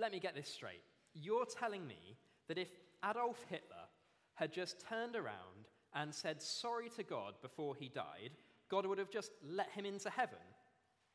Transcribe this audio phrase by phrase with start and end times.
[0.00, 0.82] let me get this straight.
[1.14, 2.16] You're telling me
[2.48, 2.68] that if
[3.08, 3.86] Adolf Hitler
[4.34, 8.30] had just turned around and said sorry to God before he died,
[8.70, 10.38] God would have just let him into heaven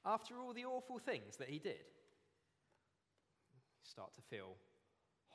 [0.06, 1.86] after all the awful things that he did.
[3.54, 4.56] You start to feel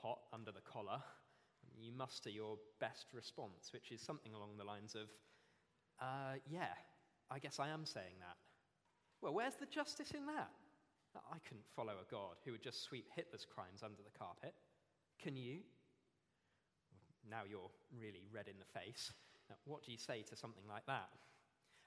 [0.03, 1.03] hot under the collar.
[1.79, 5.09] You muster your best response, which is something along the lines of,
[6.01, 6.75] uh, yeah,
[7.31, 8.37] I guess I am saying that.
[9.23, 10.51] Well, where's the justice in that?
[11.17, 14.55] I couldn't follow a God who would just sweep Hitler's crimes under the carpet.
[15.21, 15.59] Can you?
[17.29, 19.13] Now you're really red in the face.
[19.65, 21.09] What do you say to something like that?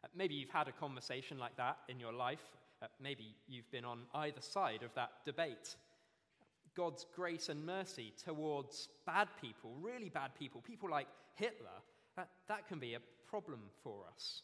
[0.04, 2.44] Uh, maybe you've had a conversation like that in your life.
[2.81, 5.76] Uh, maybe you've been on either side of that debate.
[6.76, 11.80] God's grace and mercy towards bad people, really bad people, people like Hitler,
[12.17, 14.42] that, that can be a problem for us.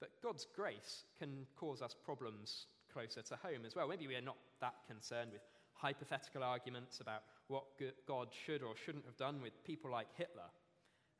[0.00, 3.88] But God's grace can cause us problems closer to home as well.
[3.88, 5.42] Maybe we are not that concerned with
[5.74, 7.64] hypothetical arguments about what
[8.06, 10.48] God should or shouldn't have done with people like Hitler.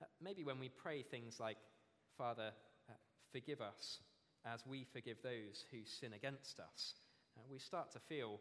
[0.01, 1.59] Uh, maybe when we pray things like,
[2.17, 2.53] Father,
[2.89, 2.93] uh,
[3.33, 3.99] forgive us
[4.47, 6.95] as we forgive those who sin against us,
[7.37, 8.39] uh, we start to feel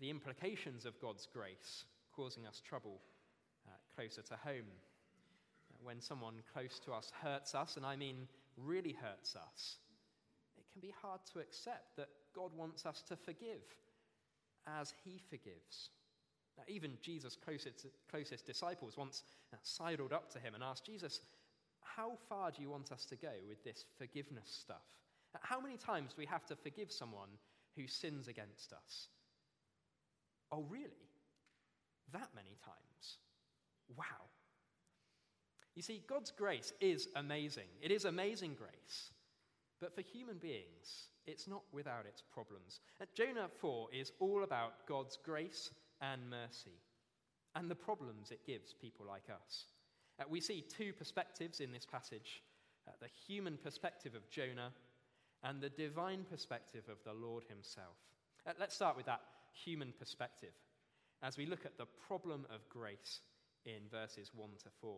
[0.00, 3.00] the implications of God's grace causing us trouble
[3.96, 4.68] closer to home.
[5.82, 9.76] When someone close to us hurts us, and I mean really hurts us,
[10.56, 13.64] it can be hard to accept that God wants us to forgive
[14.78, 15.90] as he forgives.
[16.58, 21.20] Now, even Jesus' closest, closest disciples once uh, sidled up to him and asked, Jesus,
[21.80, 24.84] how far do you want us to go with this forgiveness stuff?
[25.34, 27.28] Uh, how many times do we have to forgive someone
[27.76, 29.08] who sins against us?
[30.52, 31.10] Oh, really?
[32.12, 33.18] That many times?
[33.96, 34.04] Wow.
[35.74, 37.68] You see, God's grace is amazing.
[37.82, 39.12] It is amazing grace.
[39.80, 42.80] But for human beings, it's not without its problems.
[43.14, 46.78] Jonah 4 is all about God's grace and mercy
[47.54, 49.64] and the problems it gives people like us.
[50.20, 52.42] Uh, we see two perspectives in this passage
[52.86, 54.70] uh, the human perspective of Jonah
[55.42, 57.96] and the divine perspective of the Lord himself.
[58.46, 60.52] Uh, let's start with that human perspective
[61.22, 63.20] as we look at the problem of grace
[63.64, 64.96] in verses 1 to 4.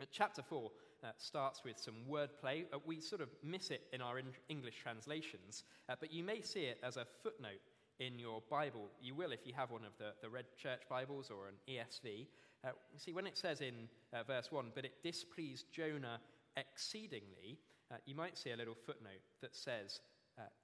[0.00, 0.70] Uh, chapter 4
[1.04, 2.64] uh, starts with some wordplay.
[2.72, 6.40] Uh, we sort of miss it in our in- English translations, uh, but you may
[6.40, 7.60] see it as a footnote
[8.00, 8.88] in your Bible.
[9.02, 12.26] You will if you have one of the, the Red Church Bibles or an ESV.
[12.64, 16.20] Uh, see, when it says in uh, verse 1, but it displeased Jonah
[16.56, 17.58] exceedingly,
[17.92, 20.00] uh, you might see a little footnote that says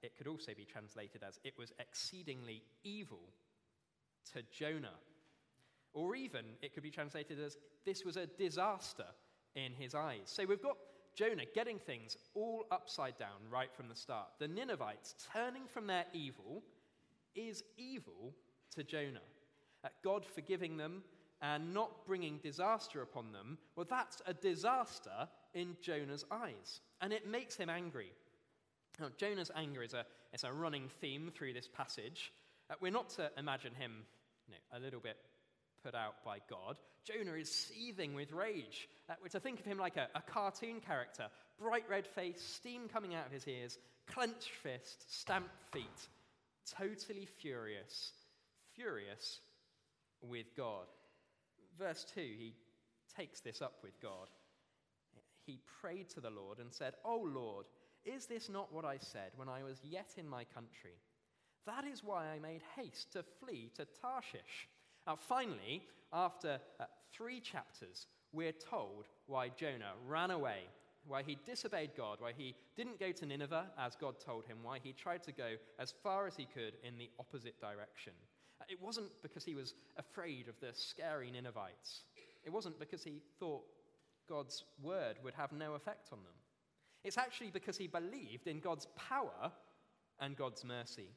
[0.01, 3.29] it could also be translated as it was exceedingly evil
[4.33, 4.99] to Jonah.
[5.93, 9.05] Or even it could be translated as this was a disaster
[9.55, 10.23] in his eyes.
[10.25, 10.77] So we've got
[11.15, 14.27] Jonah getting things all upside down right from the start.
[14.39, 16.63] The Ninevites turning from their evil
[17.35, 18.33] is evil
[18.75, 19.19] to Jonah.
[19.83, 21.03] Uh, God forgiving them
[21.41, 26.81] and not bringing disaster upon them, well, that's a disaster in Jonah's eyes.
[27.01, 28.11] And it makes him angry.
[28.99, 32.31] Now, Jonah's anger is a, is a running theme through this passage.
[32.69, 34.03] Uh, we're not to imagine him
[34.47, 35.17] you know, a little bit
[35.83, 36.77] put out by God.
[37.03, 38.87] Jonah is seething with rage.
[39.09, 41.27] Uh, we're to think of him like a, a cartoon character
[41.59, 43.77] bright red face, steam coming out of his ears,
[44.07, 46.07] clenched fist, stamped feet
[46.77, 48.11] totally furious,
[48.75, 49.39] furious
[50.21, 50.85] with God.
[51.77, 52.53] Verse 2, he
[53.17, 54.29] takes this up with God.
[55.45, 57.65] He prayed to the Lord and said, Oh Lord,
[58.05, 60.99] is this not what I said when I was yet in my country?
[61.65, 64.67] That is why I made haste to flee to Tarshish.
[65.07, 70.67] Now, finally, after uh, three chapters, we're told why Jonah ran away
[71.07, 74.79] why he disobeyed God, why he didn't go to Nineveh as God told him, why
[74.81, 78.13] he tried to go as far as he could in the opposite direction.
[78.59, 82.03] Uh, it wasn't because he was afraid of the scary Ninevites,
[82.43, 83.63] it wasn't because he thought
[84.29, 86.33] God's word would have no effect on them.
[87.03, 89.51] It's actually because he believed in God's power
[90.19, 91.09] and God's mercy.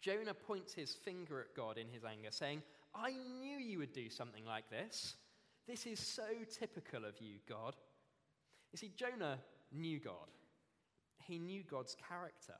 [0.00, 2.62] Jonah points his finger at God in his anger, saying,
[2.94, 5.16] I knew you would do something like this.
[5.66, 6.24] This is so
[6.58, 7.76] typical of you, God.
[8.72, 9.38] You see, Jonah
[9.72, 10.30] knew God,
[11.18, 12.54] he knew God's character,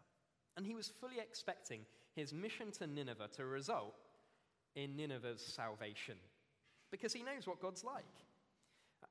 [0.56, 1.80] and he was fully expecting
[2.14, 3.94] his mission to Nineveh to result
[4.75, 6.16] in Nineveh's salvation
[6.90, 8.04] because he knows what God's like.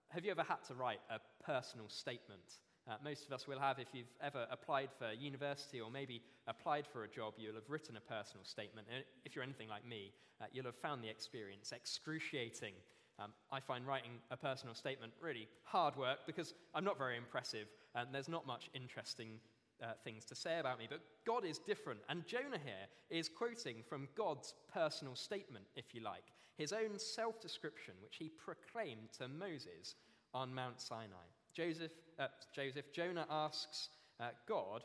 [0.09, 2.59] Have you ever had to write a personal statement?
[2.89, 6.87] Uh, most of us will have if you've ever applied for university or maybe applied
[6.87, 8.87] for a job, you'll have written a personal statement.
[8.93, 12.73] And if you're anything like me, uh, you'll have found the experience excruciating
[13.19, 17.67] um, I find writing a personal statement really hard work because I'm not very impressive
[17.95, 19.39] and there's not much interesting
[19.81, 21.99] uh, things to say about me, but God is different.
[22.09, 26.25] And Jonah here is quoting from God's personal statement, if you like,
[26.57, 29.95] his own self description, which he proclaimed to Moses
[30.33, 31.27] on Mount Sinai.
[31.57, 33.89] Joseph, uh, Joseph Jonah asks
[34.19, 34.83] uh, God,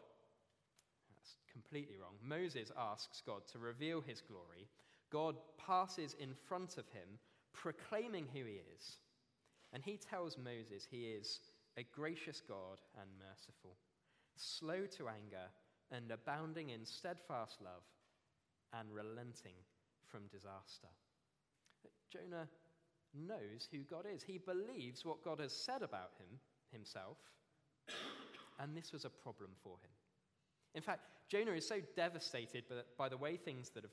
[1.10, 2.14] that's completely wrong.
[2.24, 4.66] Moses asks God to reveal his glory.
[5.10, 7.18] God passes in front of him,
[7.52, 8.96] proclaiming who he is.
[9.74, 11.40] And he tells Moses he is
[11.78, 13.76] a gracious God and merciful
[14.36, 15.48] slow to anger,
[15.90, 17.82] and abounding in steadfast love,
[18.72, 19.56] and relenting
[20.10, 20.88] from disaster.
[22.10, 22.48] Jonah
[23.14, 24.22] knows who God is.
[24.22, 26.38] He believes what God has said about him,
[26.72, 27.18] himself,
[28.58, 29.90] and this was a problem for him.
[30.74, 32.64] In fact, Jonah is so devastated
[32.98, 33.92] by the way things that have,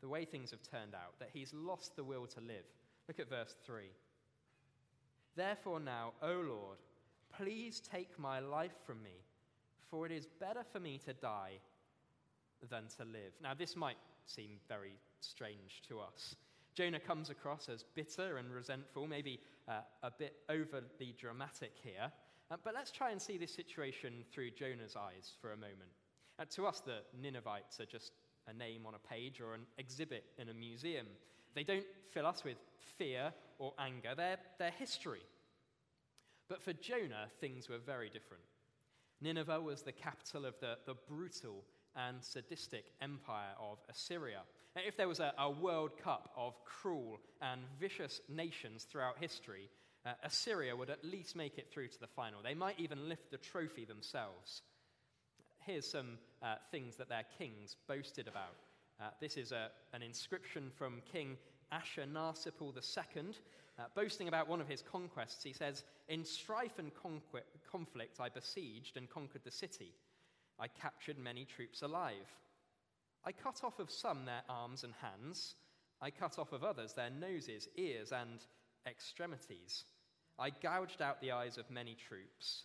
[0.00, 2.64] the way things have turned out that he's lost the will to live.
[3.06, 3.84] Look at verse 3.
[5.36, 6.78] Therefore now, O Lord,
[7.36, 9.24] please take my life from me,
[9.90, 11.58] for it is better for me to die
[12.68, 13.32] than to live.
[13.40, 16.34] Now, this might seem very strange to us.
[16.78, 22.12] Jonah comes across as bitter and resentful, maybe uh, a bit overly dramatic here.
[22.52, 25.90] Uh, but let's try and see this situation through Jonah's eyes for a moment.
[26.38, 28.12] Uh, to us, the Ninevites are just
[28.46, 31.08] a name on a page or an exhibit in a museum.
[31.56, 31.84] They don't
[32.14, 32.58] fill us with
[32.96, 35.22] fear or anger, they're, they're history.
[36.48, 38.44] But for Jonah, things were very different.
[39.20, 41.64] Nineveh was the capital of the, the brutal
[41.96, 44.42] and sadistic empire of Assyria.
[44.76, 49.68] If there was a, a World Cup of cruel and vicious nations throughout history,
[50.06, 52.42] uh, Assyria would at least make it through to the final.
[52.42, 54.62] They might even lift the trophy themselves.
[55.66, 58.56] Here's some uh, things that their kings boasted about.
[59.00, 61.36] Uh, this is a, an inscription from King
[61.72, 63.22] Ashurnasirpal II,
[63.78, 68.28] uh, boasting about one of his conquests, he says, In strife and conqu- conflict, I
[68.28, 69.92] besieged and conquered the city.
[70.58, 72.26] I captured many troops alive.
[73.28, 75.56] I cut off of some their arms and hands.
[76.00, 78.40] I cut off of others their noses, ears, and
[78.88, 79.84] extremities.
[80.38, 82.62] I gouged out the eyes of many troops.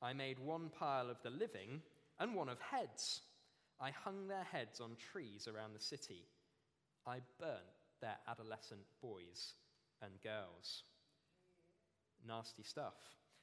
[0.00, 1.82] I made one pile of the living
[2.20, 3.22] and one of heads.
[3.80, 6.28] I hung their heads on trees around the city.
[7.08, 7.58] I burnt
[8.00, 9.54] their adolescent boys
[10.00, 10.84] and girls.
[12.24, 12.94] Nasty stuff.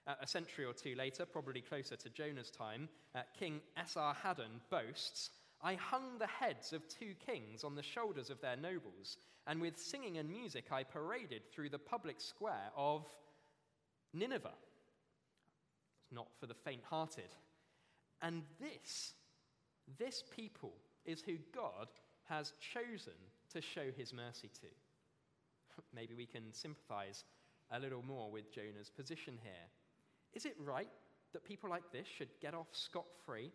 [0.07, 5.31] Uh, a century or two later, probably closer to Jonah's time, uh, King Esarhaddon boasts
[5.63, 9.17] I hung the heads of two kings on the shoulders of their nobles,
[9.47, 13.05] and with singing and music I paraded through the public square of
[14.13, 14.53] Nineveh.
[16.01, 17.35] It's not for the faint hearted.
[18.21, 19.13] And this,
[19.99, 20.73] this people
[21.05, 21.87] is who God
[22.29, 23.13] has chosen
[23.53, 24.67] to show his mercy to.
[25.95, 27.23] maybe we can sympathize
[27.71, 29.69] a little more with Jonah's position here.
[30.33, 30.89] Is it right
[31.33, 33.51] that people like this should get off scot free?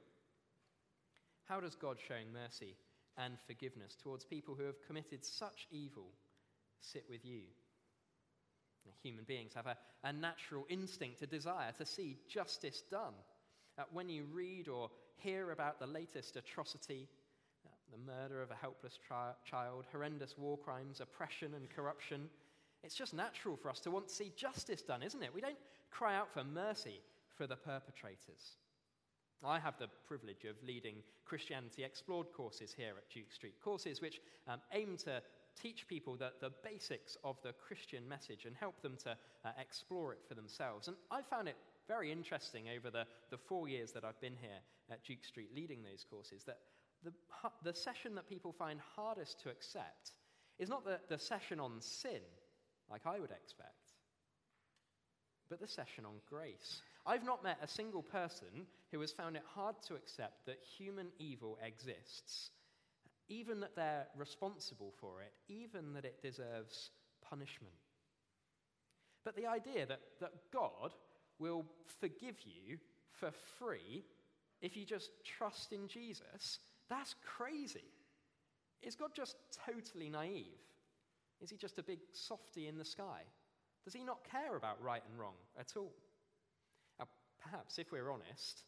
[1.49, 2.77] How does God showing mercy
[3.17, 6.09] and forgiveness towards people who have committed such evil
[6.81, 7.43] sit with you?
[9.03, 13.15] Human beings have a, a natural instinct, a desire to see justice done.
[13.79, 17.09] Uh, when you read or hear about the latest atrocity,
[17.91, 22.29] the murder of a helpless tri- child, horrendous war crimes, oppression, and corruption.
[22.83, 25.35] It's just natural for us to want to see justice done, isn't it?
[25.35, 25.59] We don't
[25.91, 27.01] cry out for mercy
[27.37, 28.57] for the perpetrators.
[29.45, 34.21] I have the privilege of leading Christianity Explored courses here at Duke Street, courses which
[34.49, 35.23] um, aim to
[35.61, 40.13] teach people the, the basics of the Christian message and help them to uh, explore
[40.13, 40.89] it for themselves.
[40.89, 41.57] And I found it
[41.89, 45.83] very interesting over the, the four years that I've been here at Duke Street leading
[45.83, 46.59] those courses that
[47.05, 47.13] the,
[47.63, 50.13] the session that people find hardest to accept
[50.59, 52.21] is not the, the session on sin,
[52.91, 53.93] like I would expect,
[55.49, 56.81] but the session on grace.
[57.07, 61.09] I've not met a single person who has found it hard to accept that human
[61.19, 62.51] evil exists,
[63.29, 66.91] even that they're responsible for it, even that it deserves
[67.23, 67.75] punishment.
[69.25, 70.95] But the idea that, that God
[71.39, 71.65] will
[72.01, 72.79] forgive you
[73.11, 74.05] for free
[74.63, 76.59] if you just trust in Jesus
[76.89, 77.93] that's crazy.
[78.83, 79.37] Is God just
[79.67, 80.61] totally naive?
[81.41, 83.23] Is he just a big softy in the sky?
[83.85, 85.93] Does he not care about right and wrong at all?
[87.51, 88.65] Perhaps, if we're honest,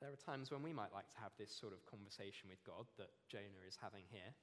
[0.00, 2.86] there are times when we might like to have this sort of conversation with God
[2.98, 4.34] that Jonah is having here.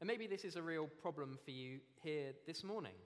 [0.00, 2.96] And maybe this is a real problem for you here this morning.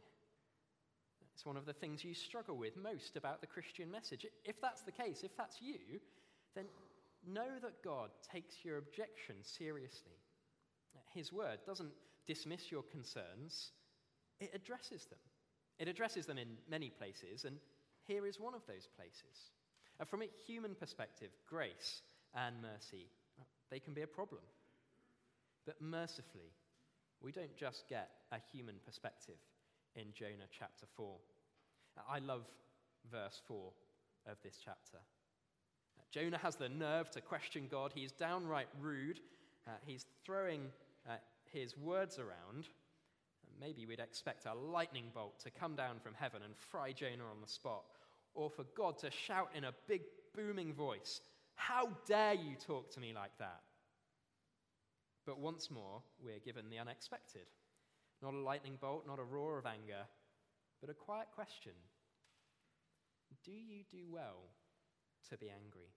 [1.35, 4.25] It's one of the things you struggle with most about the Christian message.
[4.45, 5.99] If that's the case, if that's you,
[6.55, 6.67] then
[7.27, 10.19] know that God takes your objection seriously.
[11.13, 11.93] His word doesn't
[12.27, 13.73] dismiss your concerns,
[14.39, 15.19] it addresses them.
[15.81, 17.57] It addresses them in many places, and
[18.09, 19.53] here is one of those places.
[20.01, 22.03] Uh, from a human perspective, grace
[22.35, 23.07] and mercy,
[23.71, 24.41] they can be a problem.
[25.67, 26.51] But mercifully,
[27.21, 29.37] we don't just get a human perspective
[29.95, 31.15] in Jonah chapter 4.
[32.09, 32.47] I love
[33.11, 33.57] verse 4
[34.31, 34.99] of this chapter.
[36.11, 37.93] Jonah has the nerve to question God.
[37.95, 39.21] He's downright rude.
[39.67, 40.63] Uh, he's throwing
[41.07, 41.17] uh,
[41.53, 42.69] his words around.
[43.61, 47.41] Maybe we'd expect a lightning bolt to come down from heaven and fry Jonah on
[47.43, 47.85] the spot,
[48.35, 50.03] or for God to shout in a big,
[50.35, 51.21] booming voice,
[51.55, 53.61] How dare you talk to me like that?
[55.27, 57.47] But once more, we're given the unexpected.
[58.23, 60.07] Not a lightning bolt, not a roar of anger,
[60.81, 61.73] but a quiet question
[63.45, 64.49] Do you do well
[65.31, 65.93] to be angry?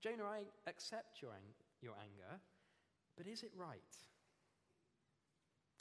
[0.00, 2.40] Jonah, I accept your, ang- your anger,
[3.16, 3.78] but is it right?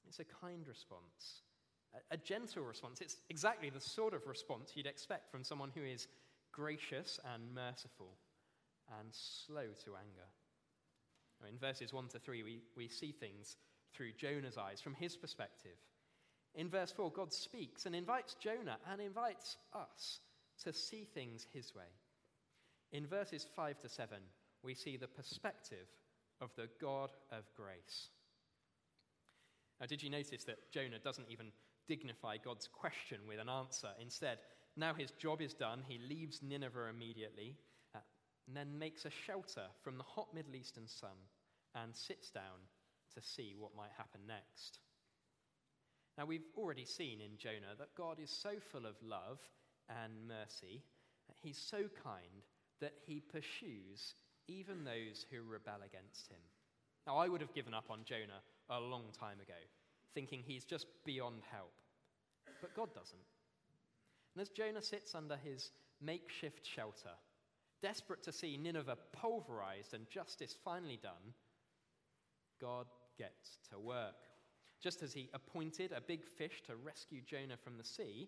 [0.07, 1.41] It's a kind response,
[2.11, 3.01] a, gentle response.
[3.01, 6.07] It's exactly the sort of response you'd expect from someone who is
[6.51, 8.17] gracious and merciful
[8.99, 10.27] and slow to anger.
[11.41, 13.57] Now, in verses 1 to 3, we, we see things
[13.93, 15.77] through Jonah's eyes, from his perspective.
[16.55, 20.19] In verse 4, God speaks and invites Jonah and invites us
[20.63, 21.91] to see things his way.
[22.91, 24.17] In verses 5 to 7,
[24.63, 25.87] we see the perspective
[26.41, 28.09] of the God of grace.
[29.79, 31.51] Now, did you notice that Jonah doesn't even
[31.87, 33.89] dignify God's question with an answer?
[34.01, 34.39] Instead,
[34.75, 37.57] now his job is done, he leaves Nineveh immediately,
[37.95, 37.99] uh,
[38.47, 41.17] and then makes a shelter from the hot Middle Eastern sun
[41.75, 42.67] and sits down
[43.15, 44.79] to see what might happen next.
[46.17, 49.39] Now, we've already seen in Jonah that God is so full of love
[49.89, 50.83] and mercy,
[51.41, 52.45] he's so kind
[52.81, 54.15] that he pursues
[54.47, 56.39] even those who rebel against him.
[57.07, 59.59] Now, I would have given up on Jonah a long time ago,
[60.13, 61.71] thinking he's just beyond help.
[62.61, 63.19] But God doesn't.
[64.35, 67.11] And as Jonah sits under his makeshift shelter,
[67.81, 71.33] desperate to see Nineveh pulverized and justice finally done,
[72.59, 74.15] God gets to work.
[74.81, 78.27] Just as he appointed a big fish to rescue Jonah from the sea,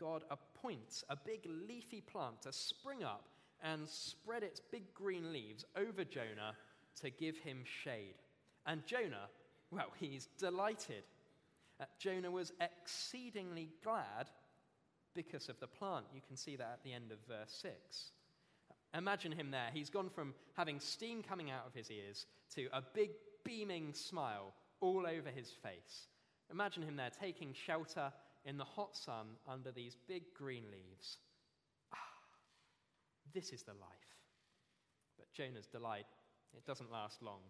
[0.00, 3.28] God appoints a big leafy plant to spring up
[3.62, 6.54] and spread its big green leaves over Jonah
[7.00, 8.16] to give him shade.
[8.66, 9.28] And Jonah
[9.70, 11.02] well, he's delighted.
[11.80, 14.30] Uh, Jonah was exceedingly glad
[15.14, 16.06] because of the plant.
[16.14, 18.12] You can see that at the end of verse 6.
[18.94, 19.68] Imagine him there.
[19.72, 23.10] He's gone from having steam coming out of his ears to a big
[23.44, 26.08] beaming smile all over his face.
[26.50, 28.12] Imagine him there taking shelter
[28.44, 31.18] in the hot sun under these big green leaves.
[31.92, 31.98] Ah,
[33.34, 33.90] this is the life.
[35.18, 36.06] But Jonah's delight,
[36.56, 37.40] it doesn't last long.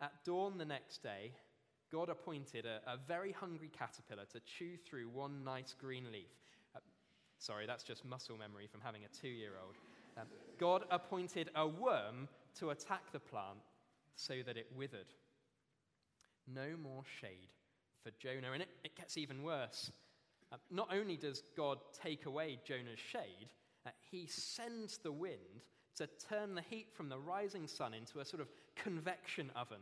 [0.00, 1.32] At dawn the next day,
[1.90, 6.30] God appointed a, a very hungry caterpillar to chew through one nice green leaf.
[6.74, 6.80] Uh,
[7.38, 9.74] sorry, that's just muscle memory from having a two year old.
[10.18, 10.26] Um,
[10.58, 12.28] God appointed a worm
[12.58, 13.58] to attack the plant
[14.16, 15.06] so that it withered.
[16.52, 17.52] No more shade
[18.02, 19.90] for Jonah, and it, it gets even worse.
[20.52, 23.48] Uh, not only does God take away Jonah's shade,
[23.86, 25.62] uh, he sends the wind
[25.96, 29.80] to turn the heat from the rising sun into a sort of convection oven.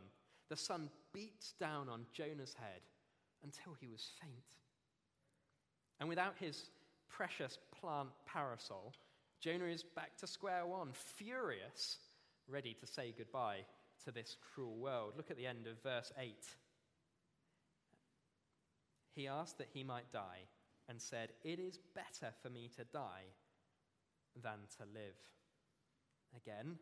[0.49, 2.81] The sun beats down on Jonah's head
[3.43, 4.31] until he was faint.
[5.99, 6.69] And without his
[7.09, 8.93] precious plant parasol,
[9.41, 11.97] Jonah is back to square one, furious,
[12.47, 13.65] ready to say goodbye
[14.05, 15.13] to this cruel world.
[15.17, 16.33] Look at the end of verse 8.
[19.15, 20.45] He asked that he might die
[20.87, 23.25] and said, It is better for me to die
[24.41, 25.17] than to live.
[26.35, 26.77] Again,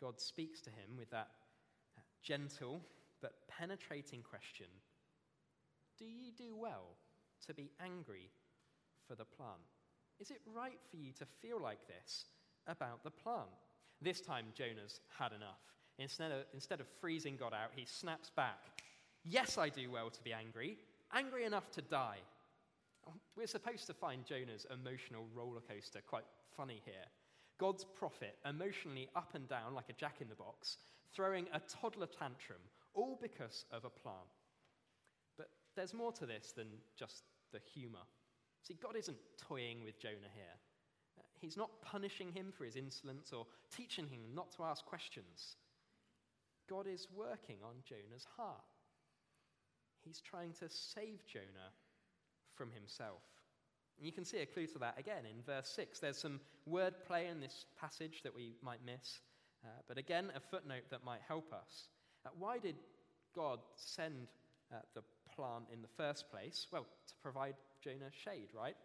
[0.00, 1.28] God speaks to him with that
[2.26, 2.82] gentle
[3.22, 4.66] but penetrating question
[5.98, 6.96] Do you do well
[7.46, 8.30] to be angry
[9.06, 9.60] for the plant?
[10.18, 12.26] Is it right for you to feel like this
[12.66, 13.48] about the plant?
[14.02, 15.60] This time, Jonah's had enough.
[15.98, 18.82] Instead of, instead of freezing God out, he snaps back.
[19.24, 20.76] Yes, I do well to be angry,
[21.14, 22.18] angry enough to die.
[23.06, 26.24] Um, we're supposed to find Jonah's emotional roller coaster quite
[26.56, 26.94] funny here.
[27.58, 30.76] God's prophet emotionally up and down like a jack in the box,
[31.14, 32.60] throwing a toddler tantrum,
[32.94, 34.16] all because of a plant.
[35.36, 38.04] But there's more to this than just the humor.
[38.62, 41.24] See, God isn't toying with Jonah here.
[41.38, 45.56] He's not punishing him for his insolence or teaching him not to ask questions.
[46.68, 48.64] God is working on Jonah's heart.
[50.04, 51.72] He's trying to save Jonah
[52.54, 53.22] from himself.
[53.98, 56.00] And you can see a clue to that again in verse 6.
[56.00, 59.20] There's some wordplay in this passage that we might miss,
[59.64, 61.88] uh, but again, a footnote that might help us.
[62.24, 62.76] Uh, why did
[63.34, 64.28] God send
[64.72, 65.02] uh, the
[65.34, 66.66] plant in the first place?
[66.72, 68.76] Well, to provide Jonah shade, right?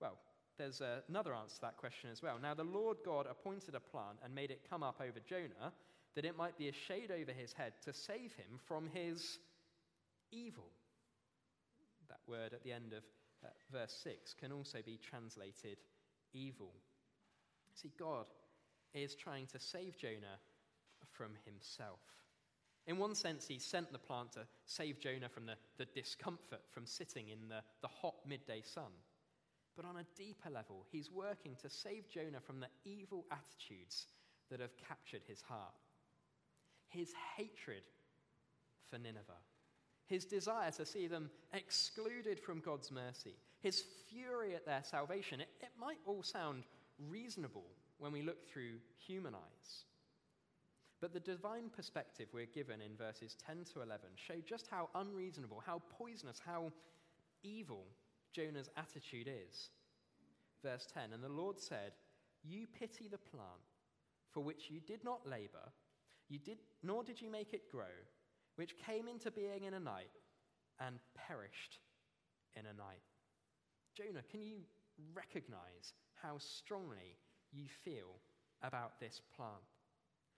[0.00, 0.18] Well,
[0.58, 2.38] there's another answer to that question as well.
[2.40, 5.72] Now, the Lord God appointed a plant and made it come up over Jonah,
[6.14, 9.38] that it might be a shade over his head to save him from his
[10.32, 10.70] evil.
[12.08, 13.02] That word at the end of
[13.44, 15.78] uh, verse 6 can also be translated
[16.32, 16.72] evil.
[17.74, 18.26] See, God
[18.94, 20.38] is trying to save Jonah
[21.12, 22.00] from himself.
[22.86, 26.86] In one sense, he sent the plant to save Jonah from the, the discomfort from
[26.86, 28.92] sitting in the, the hot midday sun.
[29.74, 34.06] But on a deeper level, he's working to save Jonah from the evil attitudes
[34.50, 35.74] that have captured his heart.
[36.88, 37.82] His hatred
[38.88, 39.42] for Nineveh,
[40.06, 45.40] his desire to see them excluded from God's mercy, his fury at their salvation.
[45.40, 46.62] It, it might all sound
[47.10, 47.66] reasonable
[47.98, 49.84] when we look through human eyes.
[51.00, 55.62] But the divine perspective we're given in verses 10 to 11 show just how unreasonable,
[55.64, 56.72] how poisonous, how
[57.42, 57.84] evil
[58.32, 59.70] Jonah's attitude is.
[60.62, 61.92] Verse 10 And the Lord said,
[62.42, 63.44] You pity the plant
[64.32, 65.72] for which you did not labor,
[66.28, 67.94] you did, nor did you make it grow,
[68.56, 70.10] which came into being in a night
[70.80, 71.78] and perished
[72.54, 73.02] in a night.
[73.94, 74.56] Jonah, can you
[75.14, 77.16] recognize how strongly
[77.56, 78.20] you feel
[78.62, 79.64] about this plant?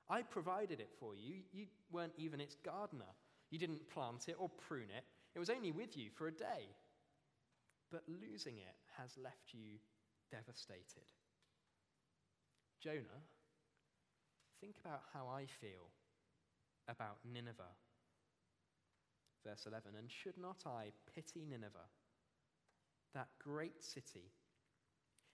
[0.09, 1.43] I provided it for you.
[1.53, 3.13] You weren't even its gardener.
[3.51, 5.05] You didn't plant it or prune it.
[5.35, 6.75] It was only with you for a day.
[7.91, 9.79] But losing it has left you
[10.31, 11.13] devastated.
[12.83, 13.23] Jonah,
[14.61, 15.91] think about how I feel
[16.89, 17.77] about Nineveh.
[19.47, 21.89] Verse 11 And should not I pity Nineveh,
[23.15, 24.33] that great city,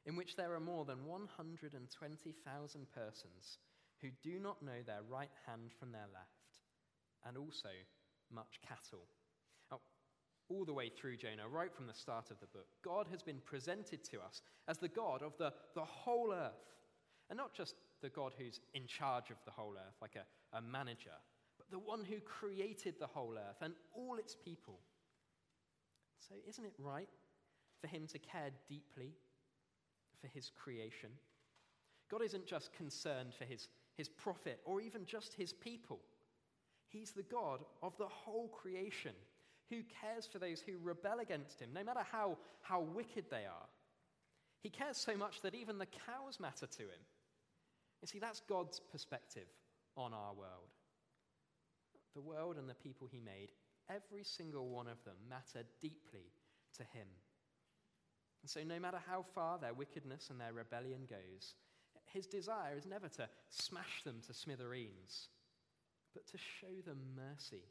[0.06, 3.58] in which there are more than 120,000 persons
[4.00, 6.60] who do not know their right hand from their left,
[7.26, 7.70] and also
[8.30, 9.06] much cattle?
[9.70, 9.80] Now,
[10.50, 13.40] all the way through Jonah, right from the start of the book, God has been
[13.44, 16.52] presented to us as the God of the, the whole earth.
[17.30, 20.60] And not just the God who's in charge of the whole earth, like a, a
[20.60, 21.16] manager,
[21.56, 24.80] but the one who created the whole earth and all its people.
[26.28, 27.08] So, isn't it right
[27.80, 29.14] for him to care deeply
[30.24, 31.10] for his creation?
[32.10, 36.00] God isn't just concerned for his, his prophet or even just his people.
[36.88, 39.12] He's the God of the whole creation
[39.70, 43.68] who cares for those who rebel against him, no matter how, how wicked they are.
[44.62, 47.02] He cares so much that even the cows matter to him.
[48.00, 49.48] You see, that's God's perspective
[49.96, 50.72] on our world.
[52.14, 53.50] The world and the people he made,
[53.90, 56.30] every single one of them matter deeply
[56.76, 57.08] to him.
[58.44, 61.54] And so, no matter how far their wickedness and their rebellion goes,
[62.12, 65.28] his desire is never to smash them to smithereens,
[66.12, 67.62] but to show them mercy.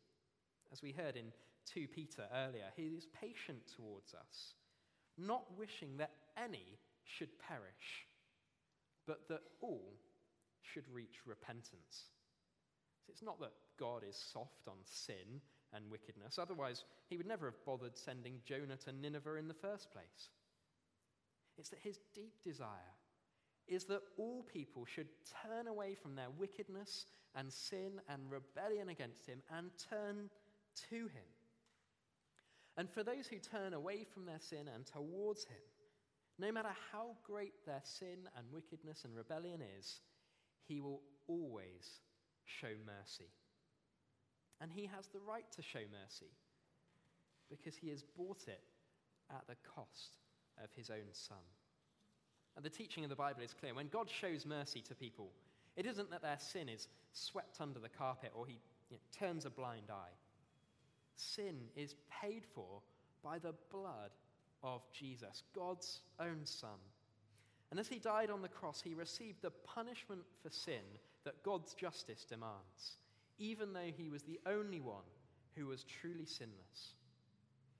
[0.71, 1.31] As we heard in
[1.71, 4.55] 2 Peter earlier, he is patient towards us,
[5.15, 6.09] not wishing that
[6.43, 8.07] any should perish,
[9.05, 9.93] but that all
[10.63, 12.09] should reach repentance.
[13.07, 15.39] It's not that God is soft on sin
[15.71, 19.91] and wickedness, otherwise, he would never have bothered sending Jonah to Nineveh in the first
[19.91, 20.31] place.
[21.57, 22.67] It's that his deep desire
[23.67, 25.07] is that all people should
[25.43, 30.29] turn away from their wickedness and sin and rebellion against him and turn
[30.89, 31.29] to him.
[32.75, 35.61] And for those who turn away from their sin and towards him,
[36.39, 40.01] no matter how great their sin and wickedness and rebellion is,
[40.67, 42.01] he will always
[42.45, 43.29] show mercy.
[44.59, 46.31] And he has the right to show mercy
[47.49, 48.63] because he has bought it
[49.29, 50.22] at the cost
[50.61, 51.37] of his own son.
[52.55, 53.73] And the teaching of the Bible is clear.
[53.73, 55.31] When God shows mercy to people,
[55.75, 59.45] it isn't that their sin is swept under the carpet or he you know, turns
[59.45, 60.15] a blind eye.
[61.15, 62.81] Sin is paid for
[63.23, 64.11] by the blood
[64.63, 66.79] of Jesus, God's own Son.
[67.71, 70.83] And as he died on the cross, he received the punishment for sin
[71.25, 72.97] that God's justice demands,
[73.39, 75.09] even though he was the only one
[75.55, 76.93] who was truly sinless.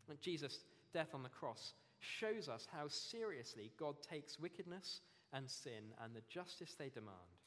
[0.09, 5.93] And Jesus' death on the cross shows us how seriously God takes wickedness and sin
[6.03, 7.39] and the justice they demand.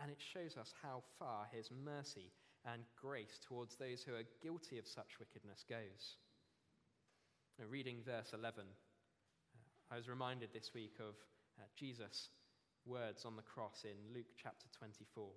[0.00, 2.32] And it shows us how far his mercy
[2.64, 6.16] and grace towards those who are guilty of such wickedness goes.
[7.58, 11.14] Now, reading verse 11, uh, I was reminded this week of
[11.58, 12.30] uh, Jesus'
[12.86, 15.28] words on the cross in Luke chapter 24.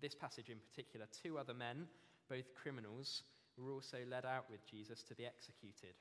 [0.00, 1.86] This passage in particular, two other men,
[2.28, 3.22] both criminals,
[3.56, 5.94] were also led out with Jesus to be executed.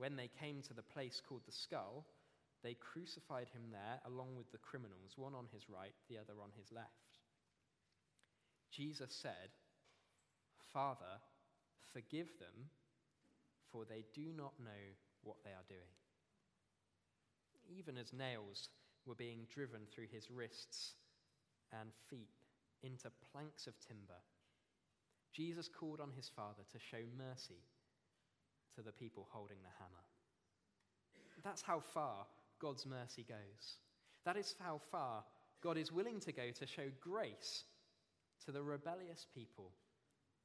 [0.00, 2.06] When they came to the place called the skull,
[2.64, 6.48] they crucified him there along with the criminals, one on his right, the other on
[6.56, 7.20] his left.
[8.72, 9.52] Jesus said,
[10.72, 11.20] Father,
[11.92, 12.72] forgive them,
[13.70, 14.84] for they do not know
[15.22, 15.92] what they are doing.
[17.68, 18.70] even as nails
[19.06, 20.94] were being driven through his wrists
[21.78, 22.32] and feet
[22.82, 24.20] into planks of timber.
[25.32, 27.62] Jesus called on his Father to show mercy
[28.76, 30.04] to the people holding the hammer.
[31.44, 32.26] That's how far
[32.60, 33.76] God's mercy goes.
[34.24, 35.24] That is how far
[35.62, 37.64] God is willing to go to show grace
[38.44, 39.72] to the rebellious people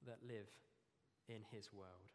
[0.06, 0.50] that live
[1.28, 2.12] in his world.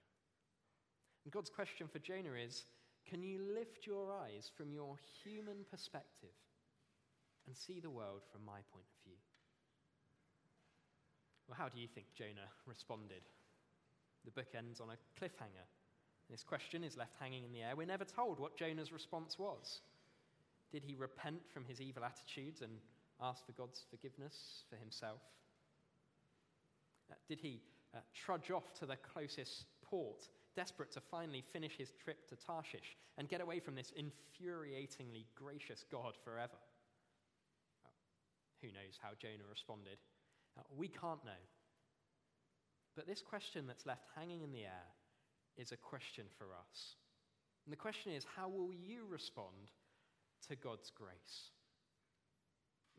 [1.25, 2.65] And God's question for Jonah is
[3.09, 6.37] can you lift your eyes from your human perspective
[7.47, 9.19] and see the world from my point of view?
[11.49, 13.23] Well, how do you think Jonah responded?
[14.25, 15.67] The book ends on a cliffhanger.
[16.31, 17.75] This question is left hanging in the air.
[17.77, 19.81] We're never told what Jonah's response was.
[20.71, 22.71] Did he repent from his evil attitudes and
[23.21, 25.21] ask for God's forgiveness for himself?
[27.11, 27.61] Uh, did he
[27.93, 32.97] uh, trudge off to the closest port, desperate to finally finish his trip to Tarshish
[33.19, 36.59] and get away from this infuriatingly gracious God forever?
[37.85, 37.89] Uh,
[38.63, 39.99] who knows how Jonah responded?
[40.57, 41.43] Uh, we can't know.
[42.95, 44.87] But this question that's left hanging in the air
[45.61, 46.97] is a question for us.
[47.67, 49.69] And the question is how will you respond
[50.49, 51.51] to God's grace?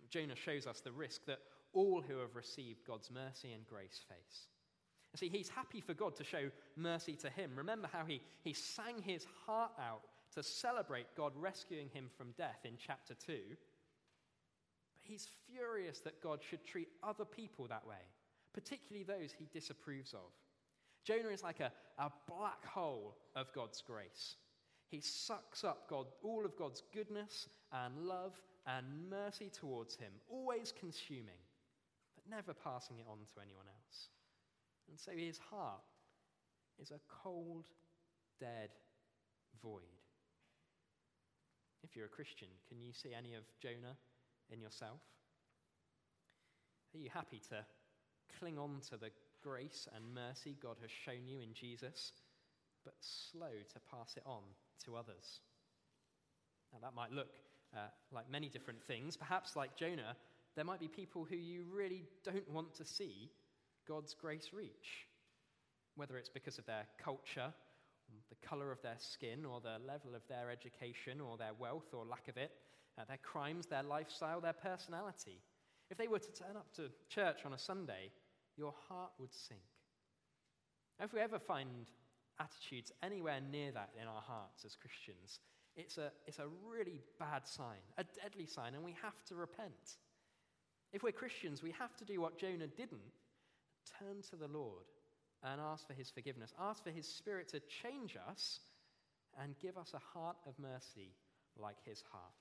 [0.10, 1.40] Jonah shows us the risk that
[1.74, 4.48] all who have received God's mercy and grace face.
[5.14, 7.52] You see, he's happy for God to show mercy to him.
[7.56, 10.02] Remember how he, he sang his heart out
[10.36, 13.34] to celebrate God rescuing him from death in chapter 2.
[14.94, 18.04] But he's furious that God should treat other people that way,
[18.54, 20.32] particularly those he disapproves of.
[21.04, 24.36] Jonah is like a, a black hole of God's grace.
[24.88, 28.34] He sucks up God, all of God's goodness and love
[28.68, 31.42] and mercy towards him, always consuming,
[32.16, 34.10] but never passing it on to anyone else.
[34.90, 35.82] And so his heart
[36.80, 37.66] is a cold,
[38.40, 38.70] dead
[39.64, 39.82] void.
[41.84, 43.96] If you're a Christian, can you see any of Jonah
[44.52, 45.00] in yourself?
[46.94, 47.66] Are you happy to
[48.38, 49.10] cling on to the
[49.44, 52.14] grace and mercy God has shown you in Jesus,
[52.84, 54.44] but slow to pass it on
[54.86, 55.42] to others?
[56.74, 57.34] Now, that might look
[57.76, 59.18] uh, like many different things.
[59.18, 60.16] Perhaps, like Jonah,
[60.56, 63.30] there might be people who you really don't want to see
[63.88, 65.08] God's grace reach,
[65.96, 67.54] whether it's because of their culture,
[68.30, 72.06] the color of their skin, or the level of their education, or their wealth or
[72.06, 72.52] lack of it,
[72.98, 75.40] uh, their crimes, their lifestyle, their personality.
[75.90, 78.12] If they were to turn up to church on a Sunday,
[78.62, 79.60] your heart would sink.
[81.00, 81.90] If we ever find
[82.40, 85.40] attitudes anywhere near that in our hearts as Christians,
[85.76, 89.98] it's a, it's a really bad sign, a deadly sign, and we have to repent.
[90.94, 93.18] If we're Christians, we have to do what Jonah didn't
[93.98, 94.86] turn to the Lord
[95.42, 98.60] and ask for his forgiveness, ask for his spirit to change us
[99.42, 101.16] and give us a heart of mercy
[101.58, 102.34] like his heart.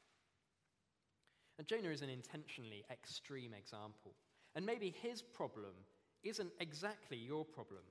[1.57, 4.13] And Jonah is an intentionally extreme example.
[4.55, 5.75] And maybe his problem
[6.23, 7.83] isn't exactly your problem.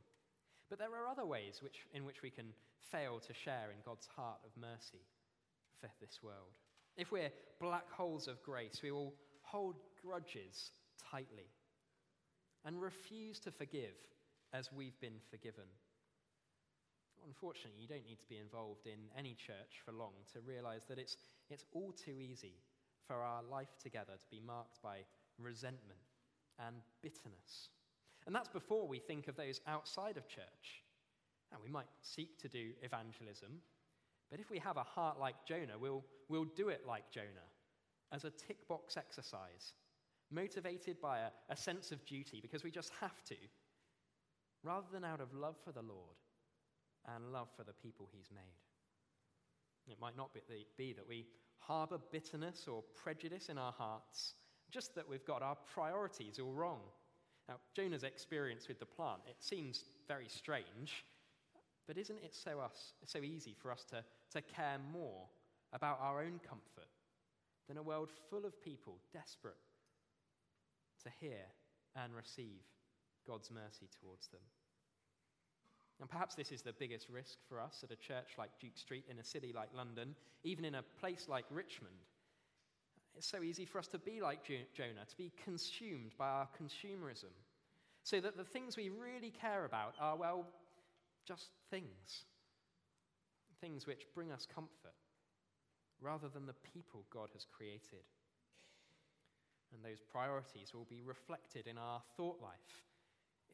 [0.70, 2.54] But there are other ways which, in which we can
[2.92, 5.06] fail to share in God's heart of mercy
[5.82, 6.58] for this world.
[6.98, 10.72] If we're black holes of grace, we will hold grudges
[11.12, 11.50] tightly
[12.65, 13.96] and refuse to forgive
[14.54, 15.65] as we've been forgiven.
[17.26, 21.00] Unfortunately, you don't need to be involved in any church for long to realize that
[21.00, 21.18] it's,
[21.50, 22.54] it's all too easy
[23.08, 25.00] for our life together to be marked by
[25.38, 26.00] resentment
[26.60, 27.70] and bitterness.
[28.30, 30.84] And that's before we think of those outside of church.
[31.52, 33.50] And we might seek to do evangelism,
[34.30, 37.50] but if we have a heart like Jonah, we'll, we'll do it like Jonah
[38.13, 39.74] as a tick box exercise
[40.30, 43.36] motivated by a, a sense of duty because we just have to,
[44.63, 46.22] rather than out of love for the Lord
[47.15, 49.92] and love for the people He's made.
[49.92, 50.42] It might not be,
[50.78, 51.26] be that we
[51.58, 54.36] harbor bitterness or prejudice in our hearts,
[54.70, 56.82] just that we've got our priorities all wrong.
[57.50, 61.04] Now, Jonah's experience with the plant, it seems very strange,
[61.88, 65.24] but isn't it so, us, so easy for us to, to care more
[65.74, 66.88] about our own comfort
[67.68, 69.56] than a world full of people desperate
[71.04, 71.42] to hear
[71.96, 72.62] and receive
[73.26, 74.42] God's mercy towards them.
[76.00, 79.06] And perhaps this is the biggest risk for us at a church like Duke Street
[79.10, 81.96] in a city like London, even in a place like Richmond.
[83.19, 87.34] It's so easy for us to be like Jonah, to be consumed by our consumerism,
[88.01, 90.47] so that the things we really care about are, well,
[91.27, 92.23] just things.
[93.60, 94.95] Things which bring us comfort,
[95.99, 98.08] rather than the people God has created.
[99.73, 102.86] And those priorities will be reflected in our thought life,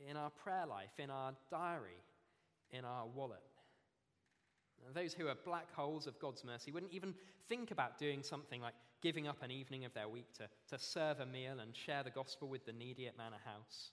[0.08, 2.04] in our prayer life, in our diary,
[2.70, 3.42] in our wallet.
[4.94, 7.16] Those who are black holes of God's mercy wouldn't even
[7.50, 8.76] think about doing something like
[9.06, 12.10] giving up an evening of their week to, to serve a meal and share the
[12.10, 13.92] gospel with the needy at Manor House.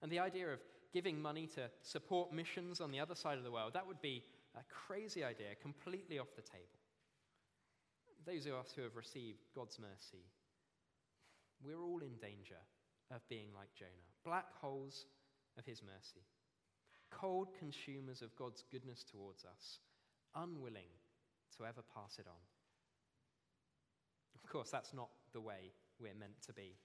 [0.00, 0.60] And the idea of
[0.94, 4.22] giving money to support missions on the other side of the world, that would be
[4.56, 6.80] a crazy idea, completely off the table.
[8.24, 10.24] Those of us who have received God's mercy,
[11.62, 12.64] we're all in danger
[13.14, 13.90] of being like Jonah
[14.24, 15.04] black holes
[15.58, 16.24] of his mercy,
[17.10, 19.80] cold consumers of God's goodness towards us,
[20.34, 20.96] unwilling
[21.58, 22.40] to ever pass it on.
[24.44, 26.76] Of course, that's not the way we're meant to be.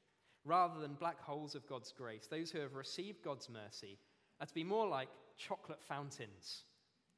[0.44, 3.98] Rather than black holes of God's grace, those who have received God's mercy
[4.39, 6.63] are to be more like chocolate fountains.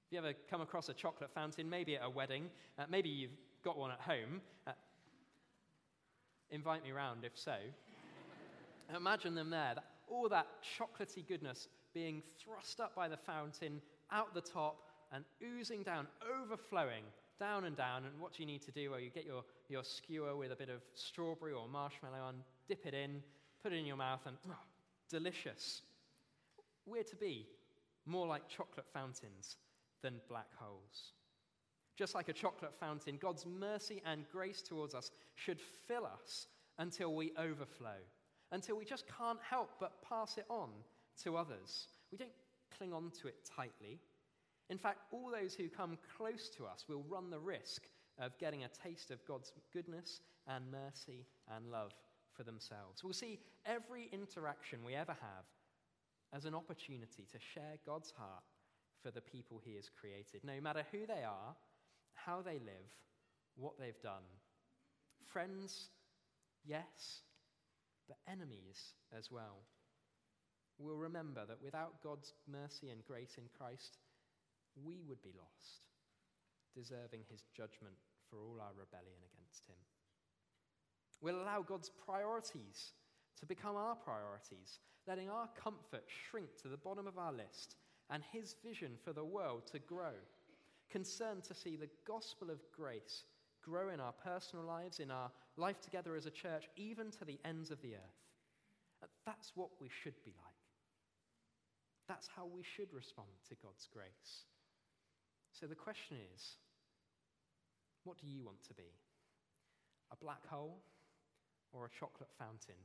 [0.06, 2.50] Have you ever come across a chocolate fountain, maybe at a wedding?
[2.80, 4.42] Uh, maybe you've got one at home.
[4.66, 4.72] Uh,
[6.50, 7.56] invite me round if so.
[8.96, 10.48] Imagine them there, that, all that
[10.80, 14.78] chocolatey goodness being thrust up by the fountain out the top
[15.12, 16.08] and oozing down,
[16.42, 17.04] overflowing
[17.40, 18.06] down and down.
[18.06, 18.92] And what you need to do?
[18.92, 22.36] Well, you get your, your skewer with a bit of strawberry or marshmallow on,
[22.68, 23.22] dip it in,
[23.64, 24.56] put it in your mouth, and oh,
[25.10, 25.82] delicious.
[26.86, 27.48] We're to be
[28.06, 29.58] more like chocolate fountains
[30.02, 31.14] than black holes.
[31.98, 36.48] Just like a chocolate fountain, God's mercy and grace towards us should fill us
[36.78, 37.98] until we overflow,
[38.52, 40.70] until we just can't help but pass it on
[41.24, 41.88] to others.
[42.12, 42.32] We don't
[42.78, 44.00] cling on to it tightly.
[44.70, 47.84] In fact, all those who come close to us will run the risk
[48.20, 51.26] of getting a taste of God's goodness and mercy
[51.56, 51.92] and love
[52.34, 53.04] for themselves.
[53.04, 55.46] We'll see every interaction we ever have
[56.34, 58.44] as an opportunity to share God's heart
[59.02, 61.56] for the people He has created, no matter who they are,
[62.14, 62.92] how they live,
[63.56, 64.24] what they've done.
[65.26, 65.90] Friends,
[66.66, 67.22] yes,
[68.08, 69.60] but enemies as well.
[70.80, 73.98] We'll remember that without God's mercy and grace in Christ,
[74.84, 75.88] we would be lost,
[76.76, 77.96] deserving his judgment
[78.30, 79.78] for all our rebellion against him.
[81.22, 82.94] We'll allow God's priorities
[83.40, 87.76] to become our priorities, letting our comfort shrink to the bottom of our list
[88.10, 90.14] and his vision for the world to grow,
[90.90, 93.24] concerned to see the gospel of grace
[93.64, 97.40] grow in our personal lives, in our life together as a church, even to the
[97.44, 99.10] ends of the earth.
[99.26, 100.54] That's what we should be like.
[102.08, 104.46] That's how we should respond to God's grace.
[105.60, 106.42] So the question is
[108.04, 108.94] what do you want to be?
[110.12, 110.78] A black hole
[111.74, 112.78] or a chocolate fountain?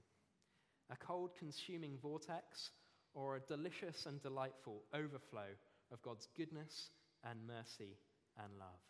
[0.90, 2.70] A cold consuming vortex
[3.14, 5.52] or a delicious and delightful overflow
[5.92, 6.90] of God's goodness
[7.28, 8.00] and mercy
[8.40, 8.80] and love?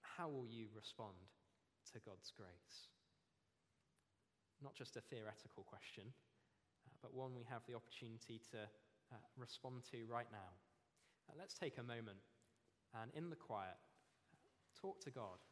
[0.00, 1.18] How will you respond
[1.92, 2.88] to God's grace?
[4.62, 6.06] Not just a theoretical question,
[6.86, 8.62] uh, but one we have the opportunity to
[9.10, 10.54] uh, respond to right now.
[11.28, 12.22] Uh, let's take a moment
[13.02, 13.76] and in the quiet,
[14.80, 15.42] talk to God.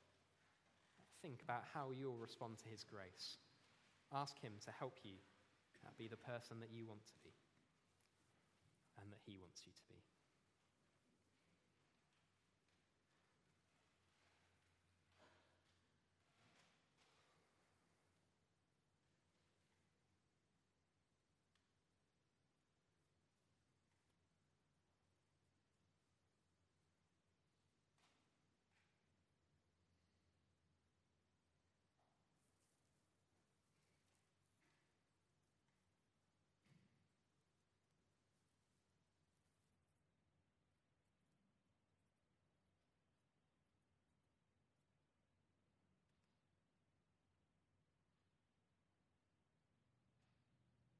[1.20, 3.38] Think about how you'll respond to His grace.
[4.14, 5.18] Ask Him to help you
[5.84, 7.34] uh, be the person that you want to be
[9.02, 9.98] and that He wants you to be.